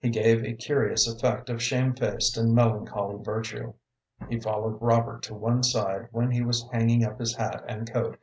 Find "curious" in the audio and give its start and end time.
0.52-1.08